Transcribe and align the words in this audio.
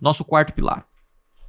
Nosso 0.00 0.24
quarto 0.24 0.52
pilar. 0.52 0.84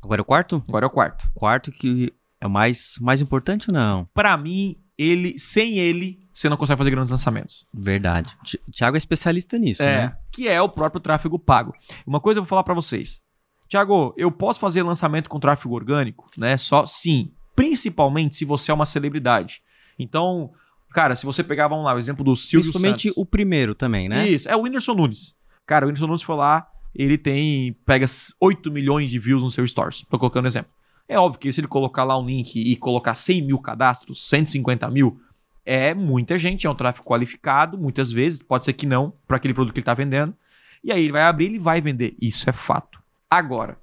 Agora 0.02 0.22
é 0.22 0.24
o 0.24 0.26
quarto? 0.26 0.64
Agora 0.68 0.86
é 0.86 0.88
o 0.88 0.92
quarto. 0.92 1.32
Quarto 1.34 1.72
que 1.72 2.14
é 2.40 2.48
o 2.48 2.50
mais, 2.50 2.96
mais 3.00 3.22
importante 3.22 3.70
ou 3.70 3.74
não? 3.74 4.08
Para 4.14 4.36
mim, 4.36 4.78
ele, 4.98 5.38
sem 5.38 5.78
ele, 5.78 6.28
você 6.34 6.50
não 6.50 6.58
consegue 6.58 6.78
fazer 6.78 6.92
grandes 6.92 7.12
lançamentos. 7.12 7.66
Verdade. 7.74 8.36
O 8.68 8.72
Thiago 8.72 8.96
é 8.96 9.00
especialista 9.00 9.58
nisso, 9.58 9.84
é, 9.84 10.08
né? 10.08 10.18
que 10.32 10.48
é 10.48 10.62
o 10.62 10.70
próprio 10.70 11.00
tráfego 11.00 11.38
pago. 11.38 11.74
Uma 12.06 12.20
coisa 12.20 12.40
eu 12.40 12.44
vou 12.44 12.50
falar 12.50 12.64
para 12.64 12.74
vocês. 12.74 13.22
Tiago, 13.70 14.14
eu 14.18 14.32
posso 14.32 14.60
fazer 14.60 14.84
lançamento 14.84 15.30
com 15.30 15.40
tráfego 15.40 15.74
orgânico, 15.74 16.30
né? 16.38 16.58
Só 16.58 16.86
sim, 16.86 17.32
principalmente 17.56 18.36
se 18.36 18.44
você 18.44 18.70
é 18.70 18.74
uma 18.74 18.86
celebridade. 18.86 19.62
Então, 19.98 20.52
cara, 20.92 21.16
se 21.16 21.26
você 21.26 21.42
pegar, 21.44 21.70
vamos 21.70 21.86
lá, 21.86 21.94
o 21.94 22.00
exemplo 22.00 22.24
do 22.24 22.36
Silvio 22.36 22.72
Principalmente 22.72 23.08
Santos. 23.08 23.18
o 23.18 23.26
primeiro 23.26 23.74
também, 23.74 24.10
né? 24.10 24.28
Isso, 24.28 24.50
é 24.50 24.56
o 24.56 24.64
Whindersson 24.64 24.94
Nunes. 24.94 25.36
Cara, 25.66 25.86
o 25.86 25.88
Whindersson 25.88 26.08
Nunes 26.08 26.22
foi 26.22 26.36
lá, 26.36 26.68
ele 26.94 27.18
tem, 27.18 27.74
pega 27.86 28.06
8 28.40 28.72
milhões 28.72 29.10
de 29.10 29.20
views 29.20 29.44
no 29.44 29.52
seu 29.52 29.66
stories, 29.68 30.06
tô 30.10 30.20
colocando 30.20 30.48
exemplo. 30.48 30.72
É 31.08 31.18
óbvio 31.20 31.40
que 31.40 31.52
se 31.52 31.60
ele 31.60 31.68
colocar 31.68 32.04
lá 32.04 32.18
um 32.18 32.26
link 32.26 32.56
e 32.56 32.76
colocar 32.76 33.14
100 33.14 33.42
mil 33.42 33.60
cadastros, 33.60 34.28
150 34.30 34.90
mil, 34.90 35.20
é 35.66 35.94
muita 35.94 36.38
gente, 36.38 36.66
é 36.66 36.70
um 36.70 36.76
tráfego 36.76 37.06
qualificado, 37.06 37.78
muitas 37.78 38.12
vezes, 38.12 38.42
pode 38.42 38.66
ser 38.66 38.74
que 38.74 38.86
não, 38.86 39.14
para 39.28 39.38
aquele 39.38 39.54
produto 39.54 39.74
que 39.74 39.80
ele 39.80 39.84
está 39.84 39.94
vendendo. 39.94 40.36
E 40.84 40.92
aí 40.92 41.04
ele 41.04 41.12
vai 41.12 41.24
abrir, 41.24 41.46
ele 41.46 41.60
vai 41.60 41.82
vender. 41.82 42.16
Isso 42.20 42.50
é 42.50 42.54
fato. 42.54 43.00
Agora, 43.30 43.78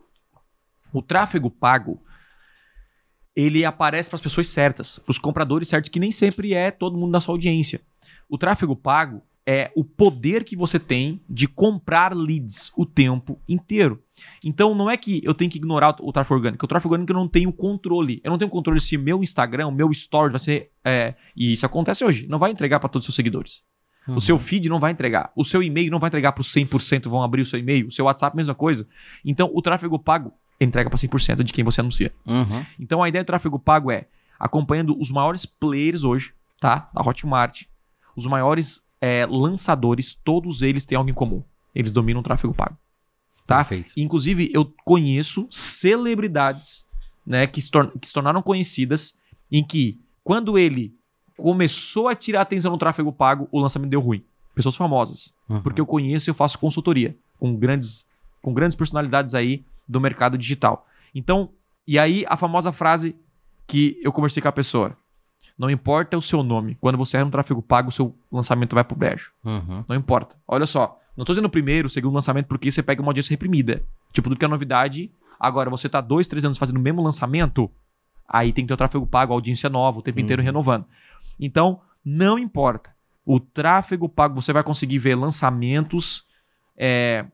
o 0.92 1.00
tráfego 1.00 1.50
pago, 1.50 2.02
ele 3.34 3.64
aparece 3.64 4.10
para 4.10 4.16
as 4.16 4.22
pessoas 4.22 4.48
certas, 4.48 4.98
para 4.98 5.10
os 5.10 5.18
compradores 5.18 5.68
certos, 5.68 5.88
que 5.88 6.00
nem 6.00 6.10
sempre 6.10 6.54
é 6.54 6.70
todo 6.70 6.98
mundo 6.98 7.12
da 7.12 7.20
sua 7.20 7.34
audiência. 7.34 7.80
O 8.28 8.36
tráfego 8.36 8.74
pago 8.74 9.22
é 9.50 9.72
o 9.74 9.82
poder 9.82 10.44
que 10.44 10.54
você 10.54 10.78
tem 10.78 11.22
de 11.26 11.48
comprar 11.48 12.14
leads 12.14 12.70
o 12.76 12.84
tempo 12.84 13.40
inteiro. 13.48 14.02
Então 14.44 14.74
não 14.74 14.90
é 14.90 14.96
que 14.98 15.22
eu 15.24 15.32
tenho 15.32 15.50
que 15.50 15.56
ignorar 15.56 15.96
o 16.00 16.12
tráfego 16.12 16.34
orgânico. 16.34 16.66
O 16.66 16.68
tráfego 16.68 16.92
orgânico 16.92 17.12
eu 17.12 17.16
não 17.16 17.26
tenho 17.26 17.50
controle. 17.50 18.20
Eu 18.22 18.30
não 18.30 18.36
tenho 18.36 18.50
controle 18.50 18.78
se 18.78 18.98
meu 18.98 19.22
Instagram, 19.22 19.68
o 19.68 19.72
meu 19.72 19.90
story 19.90 20.30
vai 20.30 20.38
ser. 20.38 20.70
É, 20.84 21.14
e 21.34 21.54
isso 21.54 21.64
acontece 21.64 22.04
hoje. 22.04 22.26
Não 22.28 22.38
vai 22.38 22.50
entregar 22.50 22.78
para 22.78 22.90
todos 22.90 23.04
os 23.04 23.06
seus 23.06 23.16
seguidores. 23.16 23.62
Uhum. 24.06 24.16
O 24.16 24.20
seu 24.20 24.38
feed 24.38 24.68
não 24.68 24.78
vai 24.78 24.92
entregar. 24.92 25.32
O 25.34 25.42
seu 25.42 25.62
e-mail 25.62 25.90
não 25.90 25.98
vai 25.98 26.08
entregar 26.08 26.32
para 26.32 26.42
os 26.42 26.52
100% 26.52 27.08
vão 27.08 27.22
abrir 27.22 27.40
o 27.40 27.46
seu 27.46 27.58
e-mail. 27.58 27.86
O 27.86 27.90
seu 27.90 28.04
WhatsApp, 28.04 28.36
mesma 28.36 28.54
coisa. 28.54 28.86
Então 29.24 29.50
o 29.54 29.62
tráfego 29.62 29.98
pago 29.98 30.30
entrega 30.60 30.90
para 30.90 30.98
100% 30.98 31.42
de 31.42 31.54
quem 31.54 31.64
você 31.64 31.80
anuncia. 31.80 32.12
Uhum. 32.26 32.66
Então 32.78 33.02
a 33.02 33.08
ideia 33.08 33.24
do 33.24 33.28
tráfego 33.28 33.58
pago 33.58 33.90
é 33.90 34.08
acompanhando 34.38 34.94
os 35.00 35.10
maiores 35.10 35.46
players 35.46 36.04
hoje, 36.04 36.34
tá? 36.60 36.90
Da 36.92 37.00
Hotmart, 37.00 37.62
os 38.14 38.26
maiores 38.26 38.86
é, 39.00 39.26
lançadores, 39.26 40.18
todos 40.24 40.62
eles 40.62 40.84
têm 40.84 40.96
algo 40.96 41.10
em 41.10 41.14
comum. 41.14 41.42
Eles 41.74 41.92
dominam 41.92 42.20
o 42.20 42.24
tráfego 42.24 42.54
pago. 42.54 42.76
Tá? 43.46 43.64
Perfeito. 43.64 43.92
Inclusive, 43.96 44.50
eu 44.52 44.72
conheço 44.84 45.46
celebridades 45.50 46.86
né, 47.26 47.46
que, 47.46 47.60
se 47.60 47.70
que 48.00 48.08
se 48.08 48.12
tornaram 48.12 48.42
conhecidas 48.42 49.14
em 49.50 49.64
que, 49.64 50.00
quando 50.22 50.58
ele 50.58 50.94
começou 51.36 52.08
a 52.08 52.14
tirar 52.14 52.42
atenção 52.42 52.72
no 52.72 52.78
tráfego 52.78 53.12
pago, 53.12 53.48
o 53.52 53.60
lançamento 53.60 53.90
deu 53.90 54.00
ruim. 54.00 54.24
Pessoas 54.54 54.76
famosas. 54.76 55.32
Uhum. 55.48 55.62
Porque 55.62 55.80
eu 55.80 55.86
conheço 55.86 56.28
e 56.28 56.30
eu 56.30 56.34
faço 56.34 56.58
consultoria 56.58 57.16
com 57.38 57.54
grandes, 57.54 58.06
com 58.42 58.52
grandes 58.52 58.76
personalidades 58.76 59.34
aí 59.34 59.64
do 59.86 60.00
mercado 60.00 60.36
digital. 60.36 60.86
Então, 61.14 61.50
e 61.86 61.98
aí 61.98 62.24
a 62.28 62.36
famosa 62.36 62.72
frase 62.72 63.14
que 63.66 63.98
eu 64.02 64.12
conversei 64.12 64.42
com 64.42 64.48
a 64.48 64.52
pessoa. 64.52 64.96
Não 65.58 65.68
importa 65.68 66.16
o 66.16 66.22
seu 66.22 66.42
nome. 66.42 66.76
Quando 66.80 66.96
você 66.96 67.16
erra 67.16 67.24
no 67.24 67.30
tráfego 67.32 67.60
pago, 67.60 67.88
o 67.88 67.92
seu 67.92 68.14
lançamento 68.30 68.74
vai 68.74 68.84
pro 68.84 68.96
brejo. 68.96 69.32
Uhum. 69.44 69.84
Não 69.88 69.96
importa. 69.96 70.36
Olha 70.46 70.66
só. 70.66 71.00
Não 71.16 71.24
tô 71.24 71.32
dizendo 71.32 71.46
o 71.46 71.50
primeiro, 71.50 71.86
o 71.88 71.90
segundo 71.90 72.14
lançamento, 72.14 72.46
porque 72.46 72.70
você 72.70 72.80
pega 72.82 73.02
uma 73.02 73.08
audiência 73.08 73.32
reprimida. 73.32 73.82
Tipo, 74.12 74.28
tudo 74.28 74.38
que 74.38 74.44
é 74.44 74.48
novidade. 74.48 75.10
Agora, 75.40 75.68
você 75.68 75.88
tá 75.88 76.00
dois, 76.00 76.28
três 76.28 76.44
anos 76.44 76.56
fazendo 76.58 76.76
o 76.76 76.80
mesmo 76.80 77.02
lançamento, 77.02 77.68
aí 78.28 78.52
tem 78.52 78.64
que 78.64 78.68
ter 78.68 78.74
o 78.74 78.76
tráfego 78.76 79.04
pago, 79.06 79.32
audiência 79.32 79.68
nova, 79.68 79.98
o 79.98 80.02
tempo 80.02 80.20
inteiro 80.20 80.40
Uhum. 80.40 80.46
renovando. 80.46 80.84
Então, 81.40 81.80
não 82.04 82.38
importa. 82.38 82.90
O 83.26 83.40
tráfego 83.40 84.08
pago, 84.08 84.40
você 84.40 84.52
vai 84.52 84.62
conseguir 84.62 84.98
ver 84.98 85.16
lançamentos 85.16 86.24
é, 86.76 87.24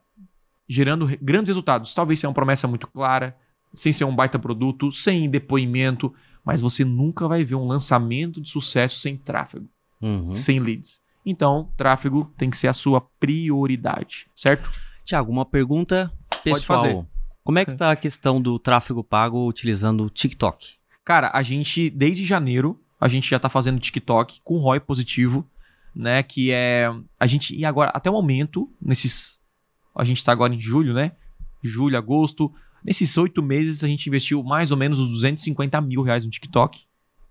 gerando 0.69 1.07
grandes 1.21 1.49
resultados. 1.49 1.93
Talvez 1.93 2.19
seja 2.19 2.29
uma 2.29 2.35
promessa 2.35 2.67
muito 2.67 2.87
clara, 2.87 3.37
sem 3.75 3.93
ser 3.93 4.05
um 4.05 4.15
baita 4.15 4.39
produto, 4.39 4.91
sem 4.91 5.29
depoimento, 5.29 6.15
mas 6.45 6.61
você 6.61 6.85
nunca 6.85 7.27
vai 7.27 7.45
ver 7.45 7.55
um 7.55 7.67
lançamento 7.67 8.41
de 8.41 8.49
sucesso 8.51 8.99
sem 8.99 9.17
tráfego 9.17 9.67
Uhum. 10.03 10.35
sem 10.35 10.61
leads. 10.61 11.01
Então, 11.25 11.71
tráfego 11.77 12.31
tem 12.37 12.51
que 12.51 12.57
ser 12.57 12.69
a 12.69 12.73
sua 12.75 13.01
prioridade, 13.19 14.27
certo? 14.37 14.71
Tiago, 15.05 15.31
uma 15.33 15.45
pergunta 15.47 16.13
fazer. 16.31 16.43
pessoal. 16.43 17.07
Como 17.43 17.59
é 17.59 17.65
que 17.65 17.75
tá 17.75 17.91
a 17.93 17.97
questão 17.97 18.41
do 18.41 18.59
tráfego 18.59 19.03
pago 19.05 19.47
utilizando 19.47 20.05
o 20.05 20.11
TikTok? 20.11 20.77
Cara, 21.05 21.31
a 21.35 21.43
gente, 21.43 21.91
desde 21.91 22.25
janeiro, 22.25 22.81
a 23.01 23.09
gente 23.09 23.29
já 23.29 23.39
tá 23.39 23.49
fazendo 23.51 23.79
TikTok 23.81 24.41
com 24.43 24.59
ROI 24.59 24.81
positivo, 24.81 25.47
né? 25.95 26.23
Que 26.23 26.51
é. 26.51 26.91
A 27.21 27.27
gente, 27.27 27.55
e 27.55 27.65
agora, 27.65 27.91
até 27.95 28.09
o 28.11 28.15
momento, 28.15 28.71
nesses. 28.81 29.39
A 29.95 30.05
gente 30.05 30.25
tá 30.25 30.33
agora 30.33 30.55
em 30.55 30.61
julho, 30.61 30.95
né? 30.95 31.13
Julho, 31.63 31.97
agosto. 31.99 32.53
Nesses 32.85 33.17
oito 33.17 33.43
meses, 33.43 33.83
a 33.83 33.89
gente 33.89 34.07
investiu 34.09 34.43
mais 34.43 34.71
ou 34.71 34.77
menos 34.77 34.99
uns 34.99 35.09
250 35.09 35.81
mil 35.81 36.03
reais 36.03 36.25
no 36.25 36.31
TikTok. 36.31 36.83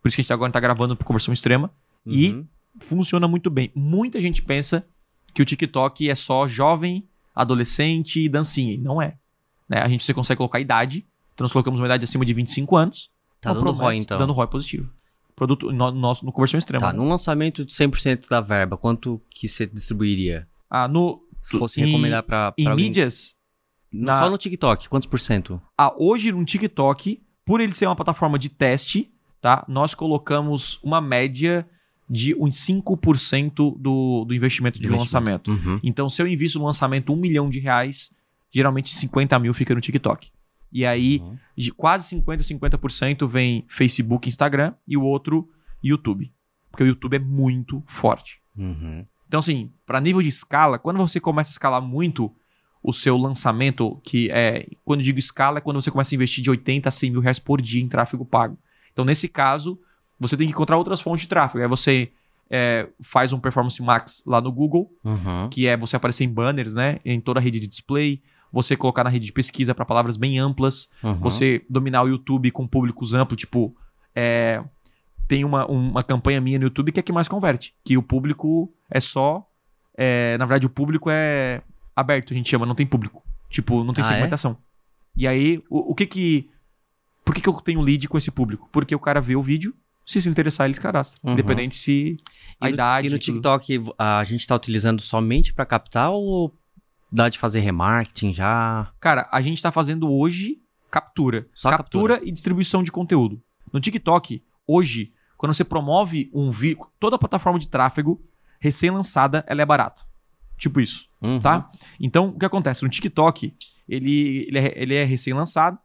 Por 0.02 0.08
isso 0.08 0.16
que 0.16 0.22
a 0.22 0.24
gente 0.24 0.34
agora 0.34 0.52
tá 0.52 0.59
gravando 0.59 0.96
por 0.96 1.06
conversão 1.06 1.34
extrema. 1.34 1.72
E- 2.06 2.30
Uhum. 2.31 2.46
funciona 2.80 3.28
muito 3.28 3.50
bem. 3.50 3.72
Muita 3.75 4.19
gente 4.19 4.42
pensa 4.42 4.86
que 5.34 5.42
o 5.42 5.46
TikTok 5.46 6.09
é 6.09 6.16
só 6.16 6.47
jovem, 6.47 7.03
adolescente 7.36 8.19
e 8.19 8.28
dancinha. 8.30 8.74
E 8.74 8.78
não 8.78 9.02
é. 9.02 9.16
Né? 9.69 9.78
A 9.80 9.88
gente 9.88 10.03
você 10.03 10.13
consegue 10.13 10.38
colocar 10.38 10.59
idade. 10.59 11.06
Então 11.34 11.46
nós 11.46 11.52
colocamos 11.52 11.80
uma 11.80 11.86
idade 11.86 12.03
acima 12.03 12.25
de 12.25 12.34
25 12.34 12.75
anos. 12.75 13.09
Tá 13.42 13.52
dando 13.53 13.62
promessa, 13.63 13.84
ROI, 13.84 13.97
então. 13.97 14.18
Dando 14.18 14.34
ROI 14.34 14.47
positivo. 14.47 14.90
Produto 15.36 15.72
no, 15.72 15.92
nosso 15.92 16.25
no 16.25 16.31
conversão 16.31 16.58
extrema. 16.58 16.88
Tá, 16.92 16.94
num 16.94 17.09
lançamento 17.09 17.66
de 17.66 17.74
100% 17.74 18.28
da 18.30 18.40
verba, 18.40 18.78
quanto 18.78 19.22
que 19.30 19.47
você 19.47 19.66
distribuiria? 19.66 20.47
Ah, 20.69 20.88
no, 20.88 21.22
Se 21.42 21.58
fosse 21.58 21.81
Em- 21.81 21.86
recomendar 21.88 22.24
pra 22.24 22.53
em 22.58 22.68
alguém... 22.68 22.86
mídias, 22.86 23.36
na- 23.94 24.20
Só 24.20 24.30
no 24.30 24.38
TikTok, 24.38 24.90
quantos 24.90 25.08
por 25.08 25.20
cento? 25.20 25.62
ah, 25.78 25.94
hoje 25.98 26.31
no 26.31 26.44
TikTok, 26.46 27.22
por 27.46 27.62
ele 27.62 27.74
ser 27.74 27.86
uma 27.88 27.96
plataforma 27.96 28.40
de 28.40 28.50
teste, 28.50 29.12
tá? 29.42 29.66
Nós 29.68 29.94
colocamos 29.94 30.80
uma 30.84 31.00
média 31.02 31.68
de 32.09 32.36
uns 32.36 32.56
5% 32.66 33.76
do, 33.80 34.26
do 34.26 34.34
investimento 34.34 34.80
de 34.80 34.86
Investimento. 34.86 35.00
lançamento. 35.50 35.52
Uhum. 35.52 35.80
Então, 35.84 36.09
se 36.09 36.22
eu 36.22 36.28
invisto 36.28 36.59
no 36.59 36.66
lançamento 36.66 37.12
um 37.12 37.16
milhão 37.16 37.50
de 37.50 37.59
reais, 37.59 38.12
geralmente 38.52 38.94
50 38.94 39.38
mil 39.40 39.54
fica 39.54 39.74
no 39.74 39.81
TikTok. 39.81 40.30
E 40.72 40.86
aí, 40.86 41.20
Uhum. 41.20 41.38
de 41.58 41.72
quase 41.72 42.08
50%, 42.10 42.44
50% 42.44 43.28
vem 43.28 43.64
Facebook, 43.68 44.28
Instagram 44.28 44.74
e 44.88 44.98
o 44.98 45.04
outro 45.04 45.50
YouTube. 45.84 46.31
Porque 46.72 46.84
o 46.84 46.88
YouTube 46.88 47.16
é 47.16 47.20
muito 47.20 47.84
forte. 47.86 48.40
Uhum. 48.58 49.06
Então, 49.28 49.40
assim, 49.40 49.72
para 49.86 50.02
nível 50.02 50.22
de 50.22 50.30
escala, 50.30 50.78
quando 50.80 50.98
você 50.98 51.20
começa 51.20 51.50
a 51.50 51.54
escalar 51.54 51.81
muito 51.81 52.34
o 52.84 52.92
seu 52.92 53.18
lançamento, 53.18 54.00
que 54.04 54.30
é. 54.32 54.68
Quando 54.84 55.00
eu 55.00 55.06
digo 55.06 55.18
escala, 55.20 55.60
é 55.60 55.62
quando 55.62 55.82
você 55.82 55.90
começa 55.90 56.14
a 56.14 56.18
investir 56.18 56.44
de 56.44 56.50
80 56.50 56.90
a 56.90 56.92
100 56.92 57.12
mil 57.12 57.22
reais 57.22 57.40
por 57.40 57.62
dia 57.62 57.82
em 57.82 57.88
tráfego 57.88 58.26
pago. 58.26 58.58
Então, 58.92 59.06
nesse 59.06 59.28
caso, 59.30 59.80
você 60.20 60.36
tem 60.36 60.46
que 60.48 60.54
encontrar 60.54 60.78
outras 60.78 61.00
fontes 61.02 61.22
de 61.22 61.28
tráfego. 61.30 61.64
Aí 61.64 61.70
você 61.70 62.12
é, 62.50 62.88
faz 63.02 63.32
um 63.34 63.40
Performance 63.40 63.82
Max 63.82 64.22
lá 64.26 64.42
no 64.42 64.52
Google, 64.52 64.92
Uhum. 65.04 65.48
que 65.50 65.66
é 65.66 65.76
você 65.78 65.96
aparecer 65.96 66.26
em 66.26 66.30
banners, 66.30 66.74
né? 66.74 67.00
Em 67.06 67.20
toda 67.22 67.40
a 67.40 67.42
rede 67.44 67.60
de 67.60 67.68
display. 67.68 68.22
Você 68.52 68.76
colocar 68.76 69.04
na 69.04 69.10
rede 69.10 69.26
de 69.26 69.32
pesquisa 69.32 69.74
para 69.74 69.86
palavras 69.86 70.16
bem 70.18 70.38
amplas. 70.38 70.88
Uhum. 71.02 71.14
Você 71.16 71.64
dominar 71.70 72.04
o 72.04 72.08
YouTube 72.08 72.52
com 72.52 72.68
públicos 72.68 73.14
amplos, 73.14 73.40
tipo. 73.40 73.76
é, 74.14 74.62
tem 75.26 75.46
uma, 75.46 75.66
uma 75.66 76.04
campanha 76.04 76.42
minha 76.42 76.60
no 76.60 76.66
YouTube 76.66 76.92
que 76.92 77.00
é 77.00 77.04
que 77.04 77.12
mais 77.14 77.28
converte. 77.30 77.74
Que 77.84 77.98
o 77.98 78.04
público 78.04 78.72
é 78.92 79.00
só. 79.00 79.48
é, 79.98 80.38
na 80.38 80.46
verdade, 80.46 80.66
o 80.68 80.70
público 80.70 81.10
é 81.10 81.62
aberto, 81.96 82.34
a 82.34 82.36
gente 82.36 82.50
chama, 82.50 82.66
não 82.66 82.76
tem 82.76 82.86
público. 82.86 83.24
Tipo, 83.50 83.84
não 83.84 83.94
tem 83.94 84.04
Ah, 84.04 84.08
é? 84.08 84.12
segmentação. 84.12 84.58
E 85.16 85.28
aí, 85.28 85.59
o, 85.70 85.92
o 85.92 85.95
que 85.95 86.06
que. 86.06 86.50
Por 87.24 87.34
que, 87.34 87.42
que 87.42 87.48
eu 87.48 87.54
tenho 87.62 87.80
lead 87.81 88.07
com 88.07 88.18
esse 88.18 88.31
público? 88.31 88.68
Porque 88.72 88.94
o 88.94 89.00
cara 89.00 89.22
vê 89.22 89.36
o 89.36 89.42
vídeo, 89.42 89.74
se 90.06 90.22
se 90.22 90.28
interessar, 90.28 90.66
ele 90.66 90.74
se 90.74 90.81
cadastra. 90.81 91.19
Uhum. 91.24 91.34
Independente 91.34 91.78
se 91.78 92.16
a 92.60 92.68
e 92.68 92.72
no, 92.72 92.75
idade. 92.75 93.07
E 93.07 93.10
no 93.10 93.18
tudo. 93.18 93.24
TikTok, 93.25 93.84
a 93.98 94.24
gente 94.24 94.45
tá 94.45 94.56
utilizando 94.56 95.01
somente 95.01 95.54
pra 95.54 95.66
captar 95.66 96.12
ou 96.12 96.54
dá 97.12 97.30
de 97.30 97.40
fazer 97.40 97.60
remarketing 97.62 98.34
já? 98.34 98.92
Cara, 99.00 99.30
a 99.31 99.40
gente 99.42 99.62
tá 99.62 99.72
fazendo 99.72 100.12
hoje 100.12 100.60
captura. 100.92 101.48
Só 101.54 101.69
captura, 101.69 102.19
e 102.24 102.31
distribuição 102.31 102.84
de 102.84 102.92
conteúdo. 102.92 103.42
No 103.72 103.80
TikTok, 103.80 104.44
hoje, 104.68 105.13
quando 105.38 105.54
você 105.54 105.63
promove 105.63 106.30
um 106.34 106.51
vídeo, 106.51 106.86
toda 107.00 107.18
plataforma 107.18 107.57
de 107.57 107.68
tráfego 107.68 108.22
recém-lançada, 108.60 109.44
ela 109.48 109.62
é 109.62 109.66
barata. 109.66 110.01
Tipo 110.57 110.80
isso, 110.80 111.07
Uhum. 111.24 111.40
tá? 111.40 111.72
Então, 112.00 112.28
o 112.30 112.38
que 112.40 112.46
acontece? 112.46 112.84
No 112.84 112.90
TikTok, 112.90 113.54
ele, 113.88 114.46
ele 114.48 114.60
é, 114.60 114.74
ele 114.75 114.96
é 114.96 115.04
recém-lançado. 115.04 115.78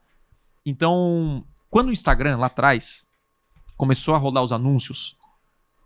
Então, 0.66 1.44
quando 1.70 1.88
o 1.88 1.92
Instagram, 1.92 2.36
lá 2.38 2.46
atrás, 2.46 3.04
começou 3.76 4.14
a 4.14 4.18
rodar 4.18 4.42
os 4.42 4.52
anúncios, 4.52 5.14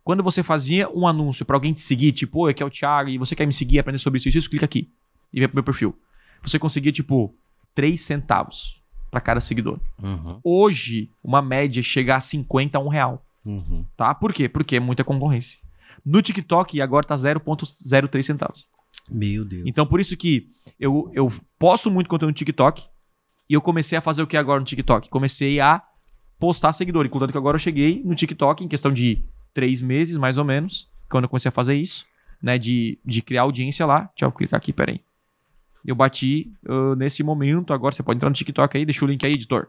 quando 0.04 0.22
você 0.22 0.42
fazia 0.42 0.88
um 0.90 1.06
anúncio 1.06 1.44
pra 1.44 1.56
alguém 1.56 1.72
te 1.72 1.80
seguir, 1.80 2.12
tipo, 2.12 2.40
oi, 2.40 2.50
aqui 2.50 2.62
é 2.62 2.66
o 2.66 2.70
Thiago, 2.70 3.10
e 3.10 3.18
você 3.18 3.36
quer 3.36 3.46
me 3.46 3.52
seguir, 3.52 3.78
aprender 3.78 3.98
sobre 3.98 4.18
isso 4.18 4.28
e 4.28 4.36
isso, 4.36 4.50
clica 4.50 4.64
aqui. 4.64 4.90
E 5.32 5.38
vem 5.38 5.48
pro 5.48 5.56
meu 5.56 5.64
perfil. 5.64 5.96
Você 6.42 6.58
conseguia, 6.58 6.90
tipo, 6.90 7.34
3 7.74 8.00
centavos 8.00 8.80
para 9.10 9.20
cada 9.20 9.40
seguidor. 9.40 9.78
Uhum. 10.02 10.40
Hoje, 10.42 11.10
uma 11.22 11.40
média 11.40 11.82
chega 11.82 12.16
a 12.16 12.20
50 12.20 12.78
a 12.78 12.80
1 12.80 12.88
real, 12.88 13.24
Uhum. 13.44 13.84
tá? 13.96 14.14
Por 14.14 14.32
quê? 14.32 14.48
Porque 14.48 14.76
é 14.76 14.80
muita 14.80 15.04
concorrência. 15.04 15.60
No 16.04 16.20
TikTok, 16.20 16.80
agora 16.80 17.06
tá 17.06 17.14
0,03 17.16 18.22
centavos. 18.26 18.68
Meu 19.14 19.44
Deus. 19.44 19.62
Então, 19.66 19.86
por 19.86 20.00
isso 20.00 20.16
que 20.16 20.48
eu, 20.78 21.10
eu 21.14 21.32
posto 21.58 21.90
muito 21.90 22.08
conteúdo 22.08 22.30
no 22.30 22.36
TikTok 22.36 22.84
e 23.48 23.54
eu 23.54 23.60
comecei 23.60 23.98
a 23.98 24.00
fazer 24.00 24.22
o 24.22 24.26
que 24.26 24.36
agora 24.36 24.60
no 24.60 24.66
TikTok? 24.66 25.08
Comecei 25.08 25.60
a 25.60 25.82
postar 26.38 26.72
seguidor. 26.72 27.06
Inclusive 27.06 27.32
que 27.32 27.38
agora 27.38 27.56
eu 27.56 27.60
cheguei 27.60 28.02
no 28.04 28.14
TikTok 28.14 28.64
em 28.64 28.68
questão 28.68 28.92
de 28.92 29.24
três 29.54 29.80
meses, 29.80 30.16
mais 30.16 30.38
ou 30.38 30.44
menos, 30.44 30.88
quando 31.08 31.24
eu 31.24 31.28
comecei 31.28 31.48
a 31.48 31.52
fazer 31.52 31.74
isso, 31.74 32.04
né? 32.42 32.58
De, 32.58 32.98
de 33.04 33.22
criar 33.22 33.42
audiência 33.42 33.86
lá. 33.86 34.10
Deixa 34.14 34.24
eu 34.24 34.32
clicar 34.32 34.58
aqui, 34.58 34.72
peraí. 34.72 35.00
Eu 35.84 35.94
bati 35.94 36.52
ah, 36.66 36.96
nesse 36.96 37.22
momento, 37.22 37.72
agora 37.72 37.94
você 37.94 38.02
pode 38.02 38.16
entrar 38.16 38.30
no 38.30 38.34
TikTok 38.34 38.76
aí, 38.76 38.84
deixa 38.84 39.04
o 39.04 39.08
link 39.08 39.24
aí, 39.24 39.32
editor. 39.32 39.68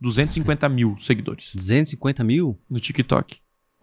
250 0.00 0.68
mil 0.70 0.96
seguidores 0.98 1.52
250 1.54 2.22
mil? 2.22 2.58
no 2.68 2.80
TikTok. 2.80 3.38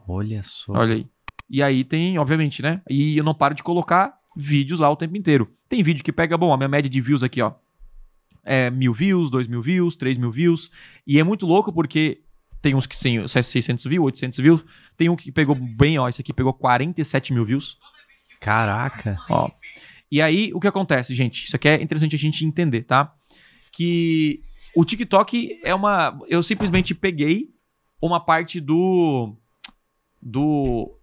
Olha 0.08 0.42
só. 0.44 0.74
Olha 0.74 0.96
aí. 0.96 1.08
E 1.50 1.62
aí 1.62 1.84
tem, 1.84 2.18
obviamente, 2.18 2.62
né? 2.62 2.82
E 2.90 3.18
eu 3.18 3.24
não 3.24 3.36
paro 3.36 3.54
de 3.56 3.64
colocar 3.64 4.14
vídeos 4.36 4.80
lá 4.80 4.90
o 4.90 4.96
tempo 4.96 5.16
inteiro. 5.16 5.50
Tem 5.70 5.82
vídeo 5.82 6.04
que 6.04 6.12
pega, 6.12 6.38
bom, 6.38 6.54
a 6.54 6.58
minha 6.58 6.70
média 6.70 6.90
de 6.90 7.02
views 7.02 7.24
aqui, 7.24 7.42
ó. 7.42 7.54
É 8.44 8.70
mil 8.70 8.94
views, 8.94 9.32
dois 9.32 9.48
mil 9.48 9.62
views, 9.62 9.96
três 9.96 10.18
mil 10.18 10.32
views. 10.32 10.72
E 11.08 11.20
é 11.20 11.24
muito 11.24 11.46
louco 11.46 11.74
porque 11.74 12.22
tem 12.62 12.76
uns 12.76 12.86
que 12.86 13.00
tem 13.00 13.28
600 13.28 13.86
views, 13.86 14.06
800 14.06 14.40
views. 14.40 14.66
Tem 14.98 15.10
um 15.10 15.16
que 15.16 15.32
pegou 15.32 15.56
bem, 15.56 15.98
ó. 15.98 16.10
Esse 16.10 16.22
aqui 16.22 16.34
pegou 16.34 16.54
47 16.54 17.34
mil 17.34 17.46
views. 17.46 17.78
Caraca. 18.40 19.18
Ó. 19.30 19.50
E 20.12 20.22
aí, 20.22 20.52
o 20.54 20.60
que 20.60 20.68
acontece, 20.68 21.14
gente? 21.16 21.46
Isso 21.46 21.56
aqui 21.56 21.68
é 21.68 21.82
interessante 21.82 22.16
a 22.16 22.20
gente 22.20 22.46
entender, 22.46 22.84
tá? 22.84 23.14
Que 23.72 24.42
o 24.76 24.84
TikTok 24.84 25.60
é 25.64 25.74
uma. 25.74 26.20
Eu 26.28 26.44
simplesmente 26.44 26.94
peguei 26.94 27.50
uma 28.02 28.20
parte 28.20 28.60
do. 28.60 29.36
Do. 30.22 30.98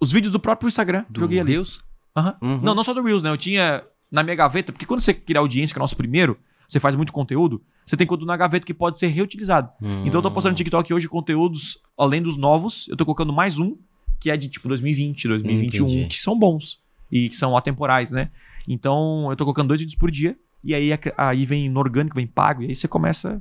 Os 0.00 0.12
vídeos 0.12 0.32
do 0.32 0.40
próprio 0.40 0.68
Instagram. 0.68 1.04
Do 1.08 1.20
joguei 1.20 1.40
ali. 1.40 1.52
Reels? 1.52 1.85
Aham. 2.16 2.36
Uhum. 2.40 2.60
Não, 2.62 2.74
não 2.74 2.82
só 2.84 2.94
do 2.94 3.02
Reels, 3.02 3.22
né? 3.22 3.30
Eu 3.30 3.36
tinha 3.36 3.84
na 4.10 4.22
minha 4.22 4.34
gaveta, 4.36 4.72
porque 4.72 4.86
quando 4.86 5.00
você 5.00 5.12
cria 5.12 5.40
audiência, 5.40 5.74
que 5.74 5.78
é 5.78 5.80
o 5.80 5.84
nosso 5.84 5.96
primeiro, 5.96 6.38
você 6.68 6.80
faz 6.80 6.94
muito 6.94 7.12
conteúdo, 7.12 7.62
você 7.84 7.96
tem 7.96 8.06
conteúdo 8.06 8.26
na 8.28 8.36
gaveta 8.36 8.64
que 8.66 8.74
pode 8.74 8.98
ser 8.98 9.08
reutilizado. 9.08 9.70
Então 9.80 10.18
eu 10.18 10.22
tô 10.22 10.30
postando 10.30 10.52
no 10.52 10.54
Hum. 10.54 10.56
TikTok 10.56 10.92
hoje 10.94 11.08
conteúdos, 11.08 11.78
além 11.98 12.22
dos 12.22 12.36
novos, 12.36 12.88
eu 12.88 12.96
tô 12.96 13.04
colocando 13.04 13.32
mais 13.32 13.58
um, 13.58 13.76
que 14.20 14.30
é 14.30 14.36
de 14.36 14.48
tipo 14.48 14.66
2020, 14.68 15.28
2021, 15.28 15.86
Entendi. 15.86 16.06
que 16.08 16.20
são 16.20 16.36
bons 16.38 16.80
e 17.12 17.28
que 17.28 17.36
são 17.36 17.56
atemporais, 17.56 18.10
né? 18.10 18.30
Então 18.66 19.28
eu 19.30 19.36
tô 19.36 19.44
colocando 19.44 19.68
dois 19.68 19.80
vídeos 19.80 19.96
por 19.98 20.10
dia, 20.10 20.36
e 20.64 20.74
aí, 20.74 20.90
aí 21.16 21.44
vem 21.46 21.68
no 21.68 21.78
orgânico, 21.78 22.16
vem 22.16 22.26
pago, 22.26 22.62
e 22.62 22.68
aí 22.68 22.74
você 22.74 22.88
começa 22.88 23.40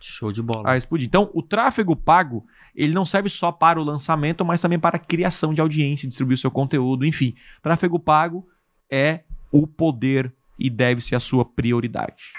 Show 0.00 0.32
de 0.32 0.42
bola. 0.42 0.68
a 0.70 0.76
explodir. 0.76 1.06
Então, 1.06 1.30
o 1.32 1.42
tráfego 1.42 1.94
pago, 1.94 2.44
ele 2.76 2.92
não 2.92 3.06
serve 3.06 3.28
só 3.28 3.50
para 3.50 3.80
o 3.80 3.84
lançamento, 3.84 4.44
mas 4.44 4.60
também 4.60 4.78
para 4.78 4.96
a 4.96 5.00
criação 5.00 5.54
de 5.54 5.60
audiência, 5.60 6.06
distribuir 6.06 6.34
o 6.34 6.40
seu 6.40 6.50
conteúdo, 6.50 7.06
enfim. 7.06 7.34
Tráfego 7.62 7.98
pago 7.98 8.46
é 8.90 9.20
o 9.50 9.66
poder 9.66 10.32
e 10.58 10.68
deve 10.68 11.00
ser 11.00 11.16
a 11.16 11.20
sua 11.20 11.44
prioridade. 11.44 12.32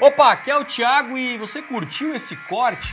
Opa, 0.00 0.32
aqui 0.32 0.50
é 0.50 0.58
o 0.58 0.64
Thiago 0.64 1.16
e 1.16 1.36
você 1.36 1.60
curtiu 1.60 2.14
esse 2.14 2.34
corte? 2.48 2.92